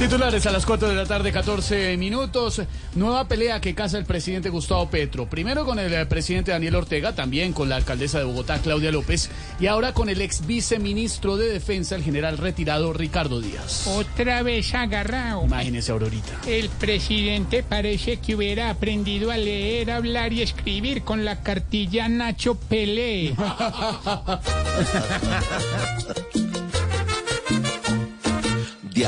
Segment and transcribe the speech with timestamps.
[0.00, 2.62] Titulares a las 4 de la tarde, 14 minutos.
[2.94, 5.28] Nueva pelea que casa el presidente Gustavo Petro.
[5.28, 9.28] Primero con el eh, presidente Daniel Ortega, también con la alcaldesa de Bogotá, Claudia López,
[9.60, 13.88] y ahora con el ex viceministro de Defensa, el general retirado Ricardo Díaz.
[13.88, 15.44] Otra vez agarrado.
[15.44, 16.40] Imagínese, Aurorita.
[16.46, 22.54] El presidente parece que hubiera aprendido a leer, hablar y escribir con la cartilla Nacho
[22.54, 23.34] Pelé.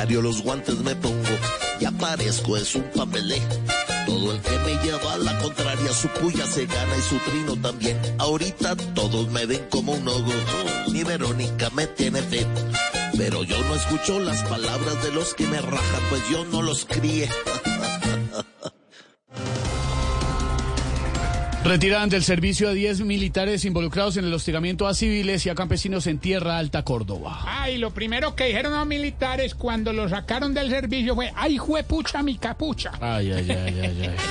[0.02, 1.38] Diario los guantes me pongo
[1.78, 3.40] y aparezco es un papelé.
[4.04, 7.54] Todo el que me lleva a la contraria, su puya se gana y su trino
[7.62, 7.96] también.
[8.18, 10.32] Ahorita todos me ven como un ogo,
[10.90, 12.44] ni Verónica me tiene fe.
[13.16, 16.84] Pero yo no escucho las palabras de los que me rajan, pues yo no los
[16.84, 17.30] crié.
[21.64, 26.06] Retiran del servicio a 10 militares involucrados en el hostigamiento a civiles y a campesinos
[26.08, 27.40] en Tierra Alta, Córdoba.
[27.46, 32.22] Ay, lo primero que dijeron los militares cuando lo sacaron del servicio fue, ay, juepucha
[32.22, 32.92] mi capucha.
[33.00, 34.16] Ay, ay, ay, ay, ay.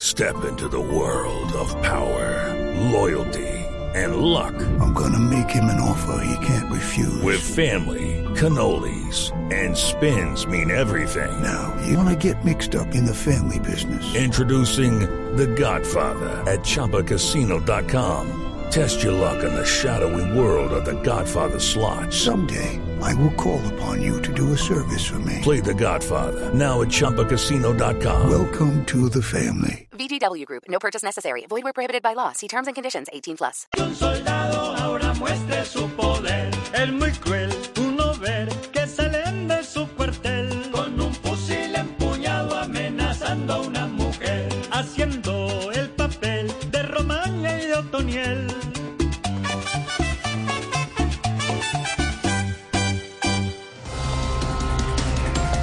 [0.00, 2.52] Step into the world of power,
[2.90, 3.46] loyalty,
[3.94, 4.52] and luck.
[4.80, 7.22] I'm gonna make him an offer he can't refuse.
[7.22, 11.42] With family, cannolis, and spins mean everything.
[11.42, 14.14] Now, you wanna get mixed up in the family business.
[14.14, 15.00] Introducing
[15.36, 18.44] The Godfather at ChumbaCasino.com.
[18.70, 22.12] Test your luck in the shadowy world of The Godfather slot.
[22.12, 25.40] Someday, I will call upon you to do a service for me.
[25.42, 28.30] Play The Godfather now at ChumbaCasino.com.
[28.30, 29.88] Welcome to the family.
[29.98, 30.62] VGW Group.
[30.68, 31.44] No purchase necessary.
[31.48, 32.32] Void where prohibited by law.
[32.32, 33.08] See terms and conditions.
[33.12, 33.66] 18 plus.
[33.78, 36.50] Un soldado ahora muestre su poder.
[36.72, 37.50] Es muy cruel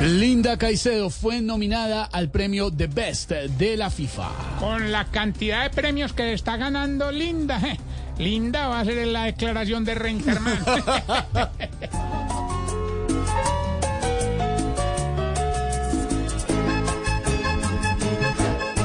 [0.02, 4.30] Linda Caicedo fue nominada al premio The Best de la FIFA.
[4.60, 7.60] Con la cantidad de premios que está ganando Linda.
[8.18, 10.60] Linda va a ser la declaración de Reinterman.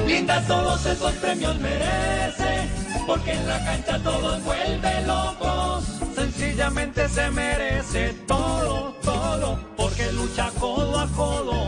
[0.07, 2.20] Linda todos esos premios merece,
[3.10, 5.84] porque en la cancha todos vuelve locos.
[6.15, 11.66] Sencillamente se merece todo, todo, porque lucha codo a codo.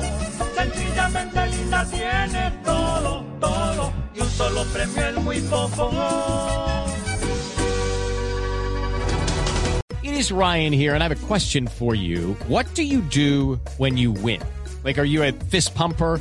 [0.55, 5.91] Sencillamente Linda tiene todo, todo, y un solo premio es muy poco.
[10.05, 12.37] It is Ryan here, and I have a question for you.
[12.47, 14.41] What do you do when you win?
[14.85, 16.21] Like, are you a fist pumper?